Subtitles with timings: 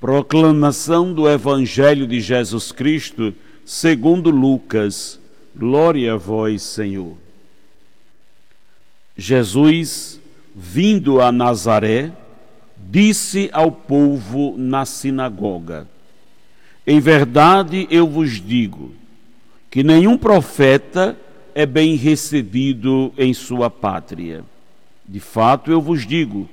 [0.00, 3.34] Proclamação do Evangelho de Jesus Cristo,
[3.66, 5.20] segundo Lucas.
[5.54, 7.18] Glória a vós, Senhor.
[9.14, 10.18] Jesus,
[10.56, 12.12] vindo a Nazaré,
[12.78, 15.86] disse ao povo na sinagoga:
[16.86, 18.94] Em verdade eu vos digo
[19.70, 21.14] que nenhum profeta
[21.54, 24.46] é bem recebido em sua pátria.
[25.06, 26.48] De fato, eu vos digo,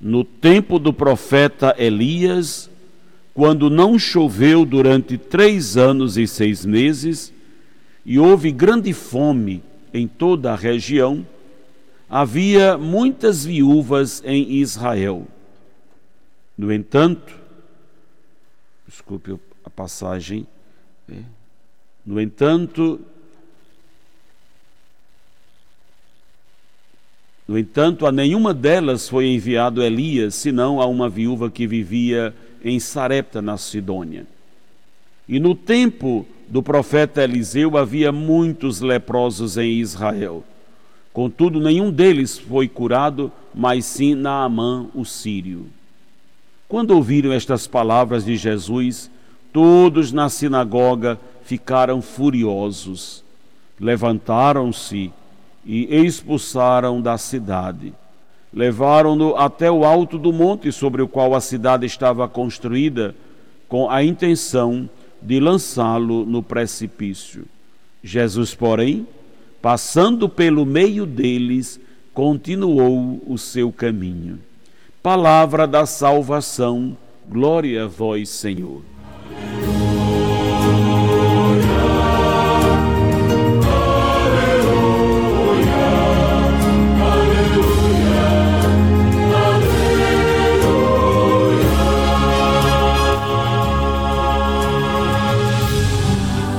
[0.00, 2.68] no tempo do profeta Elias,
[3.38, 7.32] quando não choveu durante três anos e seis meses,
[8.04, 9.62] e houve grande fome
[9.94, 11.24] em toda a região,
[12.10, 15.24] havia muitas viúvas em Israel.
[16.56, 17.32] No entanto,
[18.88, 20.44] desculpe a passagem,
[22.04, 23.00] no entanto,
[27.46, 32.78] No entanto, a nenhuma delas foi enviado Elias, senão a uma viúva que vivia em
[32.78, 34.26] Sarepta, na Sidônia.
[35.28, 40.42] E no tempo do profeta Eliseu havia muitos leprosos em Israel.
[41.12, 45.66] Contudo, nenhum deles foi curado, mas sim Naamã, o sírio.
[46.68, 49.10] Quando ouviram estas palavras de Jesus,
[49.52, 53.24] todos na sinagoga ficaram furiosos.
[53.80, 55.10] Levantaram-se
[55.64, 57.92] e expulsaram da cidade.
[58.58, 63.14] Levaram-no até o alto do monte sobre o qual a cidade estava construída,
[63.68, 64.90] com a intenção
[65.22, 67.44] de lançá-lo no precipício.
[68.02, 69.06] Jesus, porém,
[69.62, 71.78] passando pelo meio deles,
[72.12, 74.40] continuou o seu caminho.
[75.00, 76.96] Palavra da salvação,
[77.28, 78.82] glória a vós, Senhor.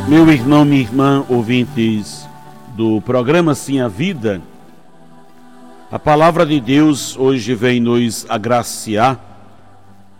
[0.10, 2.28] Meu irmão, minha irmã, ouvintes
[2.76, 4.42] do programa Sim a Vida,
[5.92, 9.24] a palavra de Deus hoje vem nos agraciar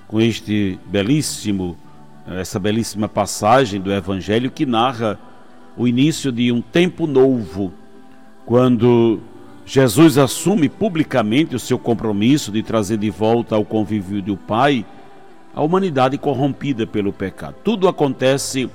[0.08, 1.76] com este belíssimo,
[2.28, 5.18] essa belíssima passagem do Evangelho que narra
[5.76, 7.74] o início de um tempo novo,
[8.46, 9.20] quando
[9.66, 14.86] Jesus assume publicamente o seu compromisso de trazer de volta ao convívio do Pai
[15.52, 17.56] a humanidade corrompida pelo pecado.
[17.64, 18.70] Tudo acontece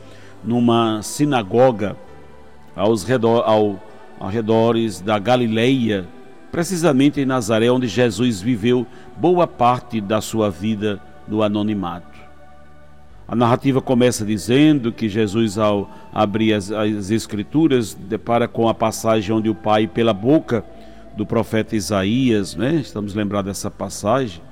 [0.45, 1.97] numa sinagoga
[2.77, 3.83] aos redor, ao,
[4.21, 6.07] arredores da Galileia,
[6.51, 12.15] precisamente em Nazaré, onde Jesus viveu boa parte da sua vida no anonimato.
[13.27, 19.35] A narrativa começa dizendo que Jesus, ao abrir as, as Escrituras, depara com a passagem
[19.35, 20.65] onde o Pai, pela boca
[21.17, 22.75] do profeta Isaías, né?
[22.75, 24.43] estamos lembrados dessa passagem,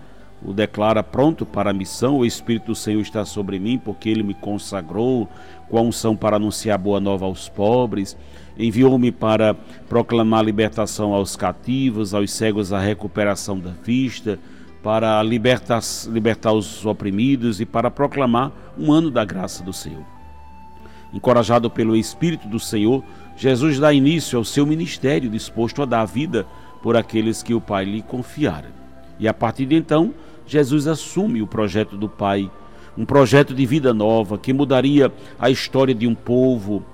[0.45, 4.23] o declara pronto para a missão, o Espírito do Senhor está sobre mim, porque ele
[4.23, 5.29] me consagrou
[5.69, 8.17] com a unção para anunciar boa nova aos pobres,
[8.59, 9.55] enviou-me para
[9.89, 14.39] proclamar libertação aos cativos, aos cegos a recuperação da vista,
[14.83, 20.05] para libertar, libertar os oprimidos e para proclamar um ano da graça do Senhor.
[21.15, 23.05] Encorajado pelo Espírito do Senhor,
[23.37, 26.47] Jesus dá início ao seu ministério, disposto a dar vida
[26.83, 28.73] por aqueles que o Pai lhe confiara.
[29.21, 30.13] E a partir de então,
[30.47, 32.51] Jesus assume o projeto do Pai,
[32.97, 36.85] um projeto de vida nova que mudaria a história de um povo.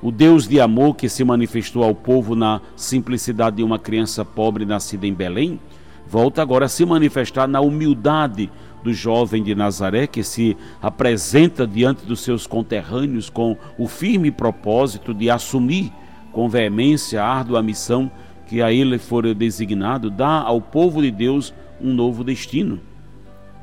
[0.00, 4.64] O Deus de amor que se manifestou ao povo na simplicidade de uma criança pobre
[4.64, 5.58] nascida em Belém,
[6.06, 8.50] volta agora a se manifestar na humildade
[8.82, 15.12] do jovem de Nazaré que se apresenta diante dos seus conterrâneos com o firme propósito
[15.12, 15.92] de assumir
[16.32, 18.10] com veemência a árdua missão
[18.46, 22.80] que a ele for designado, dar ao povo de Deus um novo destino.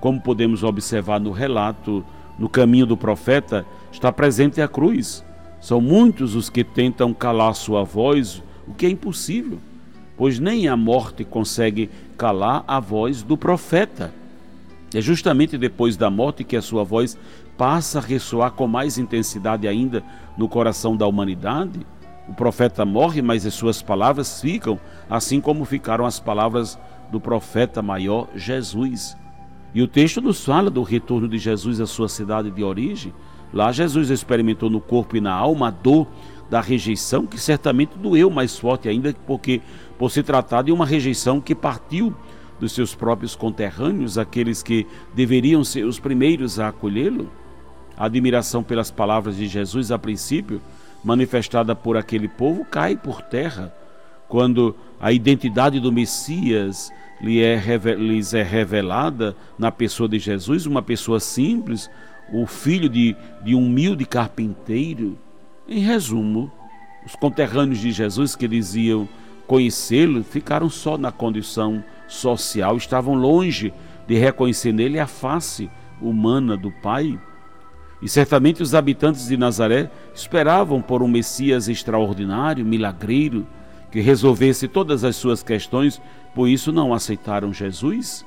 [0.05, 2.05] Como podemos observar no relato,
[2.37, 5.25] no caminho do profeta, está presente a cruz.
[5.59, 9.57] São muitos os que tentam calar sua voz, o que é impossível,
[10.15, 14.13] pois nem a morte consegue calar a voz do profeta.
[14.93, 17.17] É justamente depois da morte que a sua voz
[17.57, 20.03] passa a ressoar com mais intensidade ainda
[20.37, 21.79] no coração da humanidade.
[22.29, 24.79] O profeta morre, mas as suas palavras ficam,
[25.09, 26.77] assim como ficaram as palavras
[27.11, 29.17] do profeta maior Jesus.
[29.75, 33.13] E o texto nos fala do retorno de Jesus à sua cidade de origem,
[33.55, 36.07] Lá Jesus experimentou no corpo e na alma a dor
[36.49, 39.61] da rejeição, que certamente doeu mais forte ainda, porque
[39.97, 42.13] por se tratar de uma rejeição que partiu
[42.59, 47.29] dos seus próprios conterrâneos, aqueles que deveriam ser os primeiros a acolhê-lo.
[47.97, 50.61] A admiração pelas palavras de Jesus, a princípio,
[51.01, 53.73] manifestada por aquele povo, cai por terra
[54.27, 56.91] quando a identidade do Messias
[57.21, 61.89] lhes é revelada na pessoa de Jesus, uma pessoa simples,
[62.31, 65.17] o filho de, de um humilde carpinteiro.
[65.67, 66.51] Em resumo,
[67.05, 69.07] os conterrâneos de Jesus que diziam
[69.47, 73.73] conhecê-lo ficaram só na condição social, estavam longe
[74.07, 75.69] de reconhecer nele a face
[76.01, 77.19] humana do Pai.
[78.01, 83.47] E certamente os habitantes de Nazaré esperavam por um Messias extraordinário, milagreiro,
[83.95, 86.01] que resolvesse todas as suas questões,
[86.33, 88.25] por isso não aceitaram Jesus.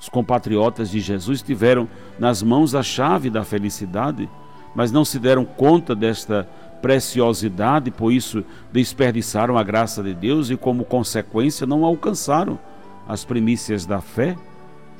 [0.00, 1.86] Os compatriotas de Jesus tiveram
[2.18, 4.26] nas mãos a chave da felicidade,
[4.74, 6.48] mas não se deram conta desta
[6.80, 8.42] preciosidade, por isso
[8.72, 12.58] desperdiçaram a graça de Deus e, como consequência, não alcançaram
[13.06, 14.36] as primícias da fé,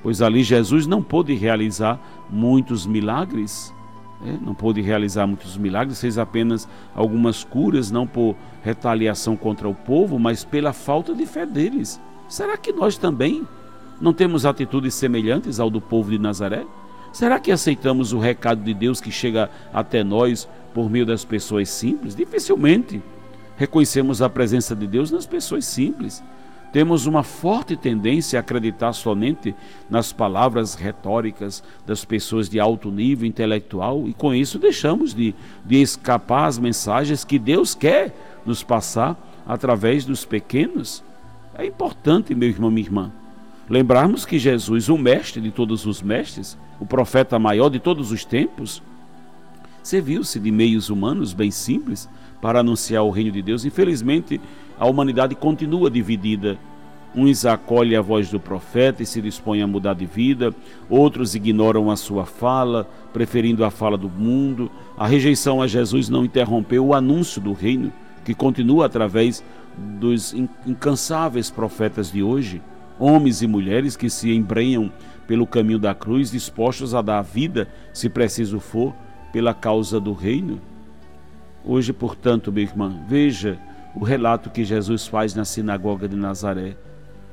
[0.03, 1.99] pois ali Jesus não pôde realizar
[2.29, 3.73] muitos milagres.
[4.25, 8.35] É, não pôde realizar muitos milagres, fez apenas algumas curas, não por
[8.65, 12.01] retaliação contra o povo, mas pela falta de fé deles.
[12.29, 13.47] Será que nós também
[14.01, 16.67] não temos atitudes semelhantes ao do povo de Nazaré?
[17.13, 21.69] Será que aceitamos o recado de Deus que chega até nós por meio das pessoas
[21.69, 22.15] simples?
[22.15, 23.03] Dificilmente
[23.57, 26.23] reconhecemos a presença de Deus nas pessoas simples.
[26.73, 29.55] Temos uma forte tendência a acreditar somente
[29.89, 35.35] nas palavras retóricas das pessoas de alto nível intelectual e com isso deixamos de,
[35.65, 39.17] de escapar as mensagens que Deus quer nos passar
[39.47, 41.03] através dos pequenos.
[41.57, 43.13] É importante, meu irmão, minha irmã,
[43.69, 48.27] lembrarmos que Jesus, o mestre de todos os mestres, o profeta maior de todos os
[48.27, 48.83] tempos,
[49.83, 52.09] serviu-se de meios humanos bem simples
[52.43, 53.65] para anunciar o reino de Deus.
[53.65, 54.39] Infelizmente,
[54.79, 56.59] a humanidade continua dividida.
[57.15, 60.55] Uns acolhem a voz do profeta e se dispõem a mudar de vida,
[60.89, 64.71] outros ignoram a sua fala, preferindo a fala do mundo.
[64.97, 67.93] A rejeição a Jesus não interrompeu o anúncio do reino,
[68.25, 69.43] que continua através
[69.99, 70.35] dos
[70.67, 72.61] incansáveis profetas de hoje,
[72.99, 74.93] homens e mulheres que se embrenham
[75.27, 78.95] pelo caminho da cruz, dispostos a dar a vida, se preciso for,
[79.33, 80.61] pela causa do reino.
[81.65, 83.59] Hoje, portanto, minha irmã, veja
[83.99, 86.77] o relato que Jesus faz na sinagoga de Nazaré.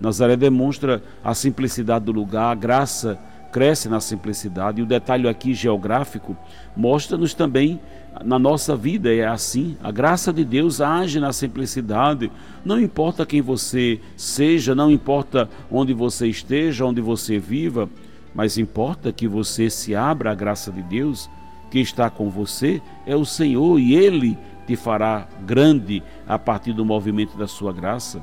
[0.01, 3.19] Nazaré demonstra a simplicidade do lugar, a graça
[3.51, 4.81] cresce na simplicidade.
[4.81, 6.35] E o detalhe aqui geográfico
[6.75, 7.79] mostra-nos também
[8.23, 9.77] na nossa vida é assim.
[9.83, 12.31] A graça de Deus age na simplicidade.
[12.63, 17.89] Não importa quem você seja, não importa onde você esteja, onde você viva,
[18.33, 21.29] mas importa que você se abra à graça de Deus
[21.69, 26.85] que está com você é o Senhor e Ele te fará grande a partir do
[26.85, 28.21] movimento da sua graça.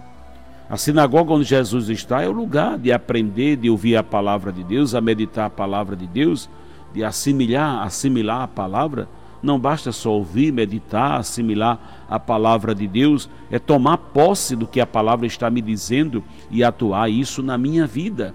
[0.68, 4.64] A sinagoga onde Jesus está é o lugar de aprender, de ouvir a palavra de
[4.64, 6.48] Deus, a meditar a palavra de Deus,
[6.94, 9.08] de assimilar, assimilar a palavra.
[9.42, 14.80] Não basta só ouvir, meditar, assimilar a palavra de Deus, é tomar posse do que
[14.80, 18.34] a palavra está me dizendo e atuar isso na minha vida.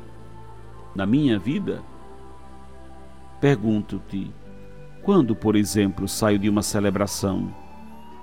[0.94, 1.81] Na minha vida.
[3.39, 4.31] Pergunto-te,
[5.01, 7.50] quando, por exemplo, saio de uma celebração,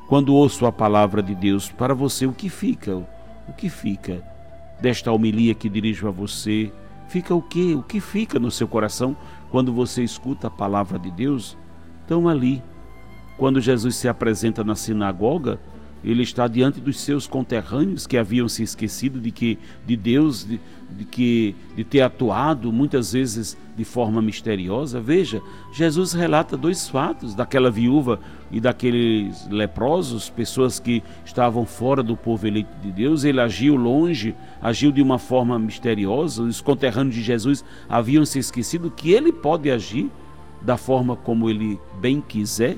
[0.06, 2.96] quando ouço a palavra de Deus, para você o que fica?
[3.48, 4.22] O que fica
[4.80, 6.72] desta homilia que dirijo a você?
[7.08, 7.74] Fica o que?
[7.74, 9.16] O que fica no seu coração
[9.50, 11.56] quando você escuta a palavra de Deus?
[12.04, 12.62] Então ali,
[13.38, 15.58] quando Jesus se apresenta na sinagoga,
[16.04, 20.60] ele está diante dos seus conterrâneos que haviam se esquecido de que de Deus, de,
[20.90, 25.00] de, que de ter atuado muitas vezes de forma misteriosa.
[25.00, 25.40] Veja,
[25.72, 28.20] Jesus relata dois fatos daquela viúva
[28.50, 33.24] e daqueles leprosos, pessoas que estavam fora do povo eleito de Deus.
[33.24, 36.42] Ele agiu longe, agiu de uma forma misteriosa.
[36.42, 40.10] Os conterrâneos de Jesus haviam se esquecido que ele pode agir
[40.60, 42.76] da forma como ele bem quiser.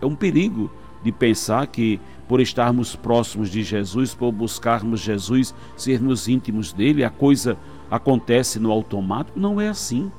[0.00, 0.70] É um perigo
[1.04, 7.10] de pensar que por estarmos próximos de Jesus, por buscarmos Jesus, sermos íntimos dele, a
[7.10, 7.56] coisa
[7.90, 9.38] acontece no automático.
[9.38, 10.10] Não é assim.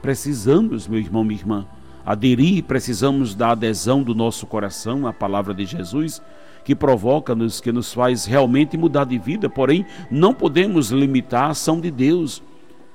[0.00, 1.66] Precisamos, meu irmão, minha irmã,
[2.04, 6.22] aderir, precisamos da adesão do nosso coração à palavra de Jesus,
[6.64, 11.80] que provoca-nos, que nos faz realmente mudar de vida, porém, não podemos limitar a ação
[11.80, 12.42] de Deus.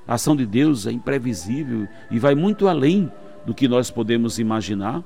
[0.06, 3.10] A ação de Deus é imprevisível e vai muito além
[3.46, 5.02] do que nós podemos imaginar.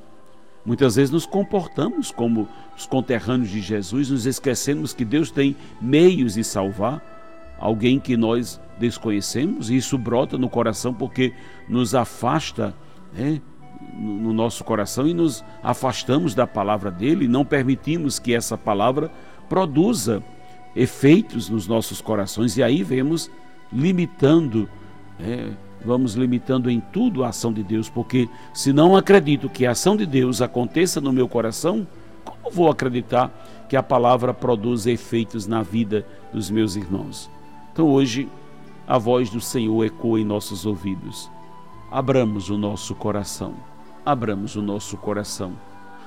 [0.66, 6.34] Muitas vezes nos comportamos como os conterrâneos de Jesus, nos esquecemos que Deus tem meios
[6.34, 7.00] de salvar
[7.58, 11.32] alguém que nós desconhecemos, e isso brota no coração porque
[11.68, 12.74] nos afasta
[13.14, 13.40] né,
[13.98, 19.10] no nosso coração e nos afastamos da palavra dele, não permitimos que essa palavra
[19.48, 20.22] produza
[20.74, 22.56] efeitos nos nossos corações.
[22.56, 23.30] E aí vemos
[23.72, 24.68] limitando,
[25.18, 25.50] é,
[25.84, 29.96] vamos limitando em tudo a ação de Deus, porque se não acredito que a ação
[29.96, 31.86] de Deus aconteça no meu coração,
[32.24, 33.30] como vou acreditar
[33.68, 37.30] que a palavra produza efeitos na vida dos meus irmãos?
[37.72, 38.28] Então hoje
[38.86, 41.30] a voz do Senhor ecoa em nossos ouvidos.
[41.90, 43.54] Abramos o nosso coração,
[44.04, 45.52] abramos o nosso coração,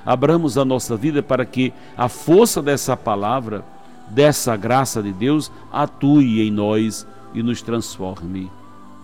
[0.05, 3.65] abramos a nossa vida para que a força dessa palavra,
[4.09, 8.49] dessa graça de Deus, atue em nós e nos transforme.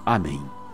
[0.06, 0.64] Amém.